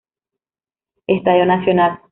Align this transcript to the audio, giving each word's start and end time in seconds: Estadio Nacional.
Estadio 1.05 1.45
Nacional. 1.45 2.01